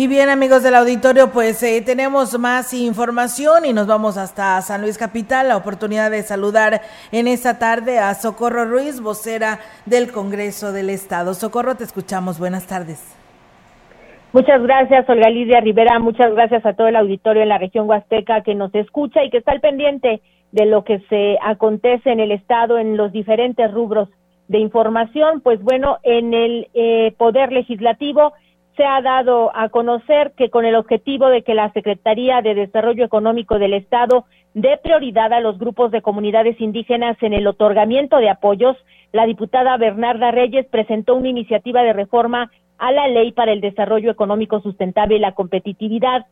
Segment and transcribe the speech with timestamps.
[0.00, 4.80] Y bien, amigos del auditorio, pues eh, tenemos más información y nos vamos hasta San
[4.80, 5.48] Luis Capital.
[5.48, 6.80] La oportunidad de saludar
[7.12, 11.34] en esta tarde a Socorro Ruiz, vocera del Congreso del Estado.
[11.34, 12.38] Socorro, te escuchamos.
[12.38, 13.14] Buenas tardes.
[14.32, 15.98] Muchas gracias, Olga Lidia Rivera.
[15.98, 19.36] Muchas gracias a todo el auditorio en la región Huasteca que nos escucha y que
[19.36, 20.22] está al pendiente
[20.52, 24.08] de lo que se acontece en el Estado en los diferentes rubros
[24.48, 25.42] de información.
[25.42, 28.32] Pues bueno, en el eh, Poder Legislativo
[28.80, 33.04] se ha dado a conocer que con el objetivo de que la Secretaría de Desarrollo
[33.04, 38.30] Económico del Estado dé prioridad a los grupos de comunidades indígenas en el otorgamiento de
[38.30, 38.78] apoyos,
[39.12, 44.10] la diputada Bernarda Reyes presentó una iniciativa de reforma a la Ley para el Desarrollo
[44.10, 46.24] Económico Sustentable y la Competitividad.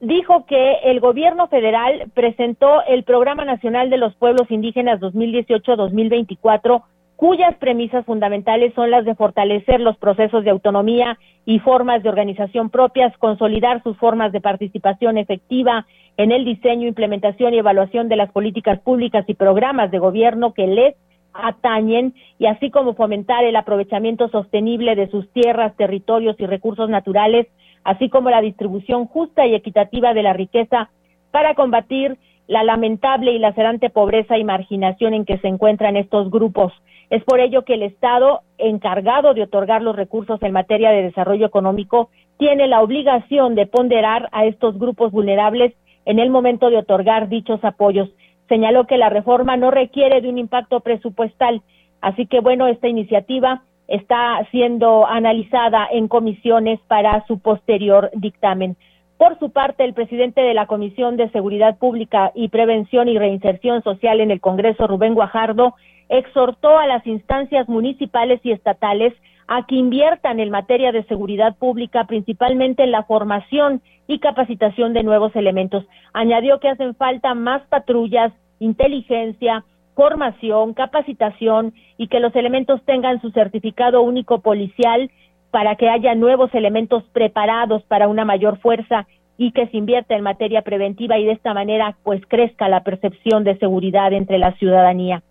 [0.00, 6.82] Dijo que el gobierno federal presentó el Programa Nacional de los Pueblos Indígenas 2018-2024
[7.16, 12.70] cuyas premisas fundamentales son las de fortalecer los procesos de autonomía y formas de organización
[12.70, 18.30] propias, consolidar sus formas de participación efectiva en el diseño, implementación y evaluación de las
[18.32, 20.94] políticas públicas y programas de gobierno que les
[21.32, 27.48] atañen y así como fomentar el aprovechamiento sostenible de sus tierras, territorios y recursos naturales,
[27.82, 30.90] así como la distribución justa y equitativa de la riqueza
[31.32, 36.72] para combatir la lamentable y lacerante pobreza y marginación en que se encuentran estos grupos.
[37.10, 41.46] Es por ello que el Estado, encargado de otorgar los recursos en materia de desarrollo
[41.46, 47.28] económico, tiene la obligación de ponderar a estos grupos vulnerables en el momento de otorgar
[47.28, 48.10] dichos apoyos.
[48.48, 51.62] Señaló que la reforma no requiere de un impacto presupuestal,
[52.00, 58.76] así que bueno, esta iniciativa está siendo analizada en comisiones para su posterior dictamen.
[59.18, 63.82] Por su parte, el presidente de la Comisión de Seguridad Pública y Prevención y Reinserción
[63.82, 65.74] Social en el Congreso, Rubén Guajardo,
[66.08, 69.14] exhortó a las instancias municipales y estatales
[69.46, 75.02] a que inviertan en materia de seguridad pública, principalmente en la formación y capacitación de
[75.02, 75.84] nuevos elementos.
[76.12, 83.30] Añadió que hacen falta más patrullas, inteligencia, formación, capacitación y que los elementos tengan su
[83.30, 85.10] certificado único policial
[85.54, 89.06] para que haya nuevos elementos preparados para una mayor fuerza
[89.38, 93.44] y que se invierta en materia preventiva y de esta manera pues crezca la percepción
[93.44, 95.22] de seguridad entre la ciudadanía.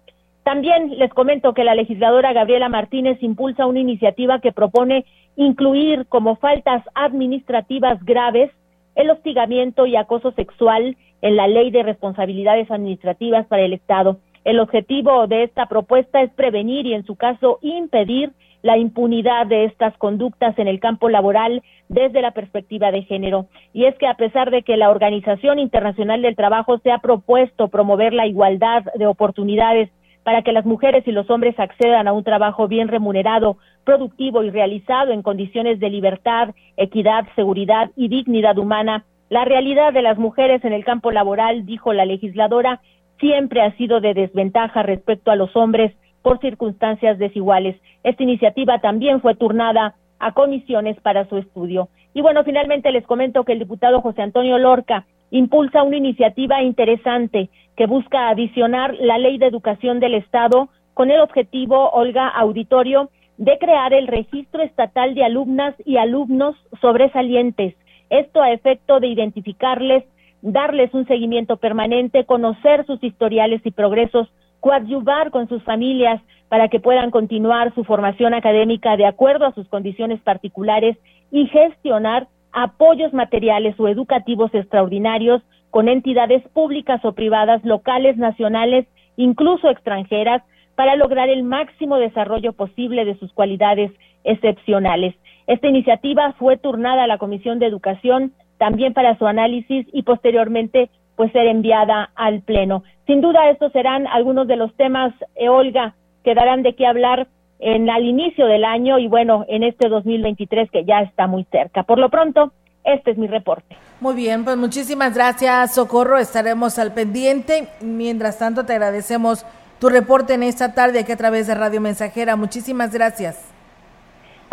[0.44, 5.04] También les comento que la legisladora Gabriela Martínez impulsa una iniciativa que propone
[5.36, 8.50] incluir como faltas administrativas graves
[8.96, 14.20] el hostigamiento y acoso sexual en la Ley de Responsabilidades Administrativas para el Estado.
[14.46, 18.32] El objetivo de esta propuesta es prevenir y, en su caso, impedir
[18.64, 23.48] la impunidad de estas conductas en el campo laboral desde la perspectiva de género.
[23.74, 27.68] Y es que a pesar de que la Organización Internacional del Trabajo se ha propuesto
[27.68, 29.92] promover la igualdad de oportunidades
[30.24, 34.50] para que las mujeres y los hombres accedan a un trabajo bien remunerado, productivo y
[34.50, 40.64] realizado en condiciones de libertad, equidad, seguridad y dignidad humana, la realidad de las mujeres
[40.64, 42.80] en el campo laboral, dijo la legisladora,
[43.20, 47.76] siempre ha sido de desventaja respecto a los hombres por circunstancias desiguales.
[48.04, 51.90] Esta iniciativa también fue turnada a comisiones para su estudio.
[52.16, 57.50] Y bueno, finalmente les comento que el diputado José Antonio Lorca impulsa una iniciativa interesante
[57.76, 63.58] que busca adicionar la ley de educación del Estado con el objetivo, Olga Auditorio, de
[63.58, 67.76] crear el registro estatal de alumnas y alumnos sobresalientes.
[68.10, 70.04] Esto a efecto de identificarles,
[70.44, 74.32] darles un seguimiento permanente, conocer sus historiales y progresos
[74.64, 79.68] coadyuvar con sus familias para que puedan continuar su formación académica de acuerdo a sus
[79.68, 80.96] condiciones particulares
[81.32, 88.88] y gestionar apoyos materiales o educativos extraordinarios con entidades públicas o privadas, locales, nacionales,
[89.18, 90.42] incluso extranjeras,
[90.76, 93.92] para lograr el máximo desarrollo posible de sus cualidades
[94.24, 95.14] excepcionales.
[95.46, 100.90] Esta iniciativa fue turnada a la Comisión de Educación también para su análisis y posteriormente
[101.16, 102.84] pues ser enviada al Pleno.
[103.06, 107.28] Sin duda estos serán algunos de los temas, eh, Olga, que darán de qué hablar
[107.60, 111.84] en al inicio del año y bueno, en este 2023 que ya está muy cerca.
[111.84, 112.52] Por lo pronto,
[112.84, 113.78] este es mi reporte.
[114.02, 116.18] Muy bien, pues muchísimas gracias, Socorro.
[116.18, 117.70] Estaremos al pendiente.
[117.82, 119.46] Mientras tanto, te agradecemos
[119.80, 122.36] tu reporte en esta tarde aquí a través de Radio Mensajera.
[122.36, 123.53] Muchísimas gracias.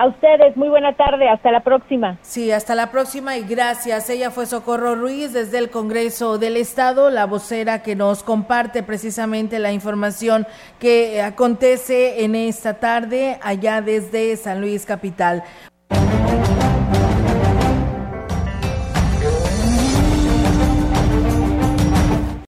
[0.00, 2.16] A ustedes, muy buena tarde, hasta la próxima.
[2.22, 4.08] Sí, hasta la próxima y gracias.
[4.08, 9.58] Ella fue Socorro Ruiz desde el Congreso del Estado, la vocera que nos comparte precisamente
[9.58, 10.46] la información
[10.78, 15.44] que acontece en esta tarde allá desde San Luis Capital.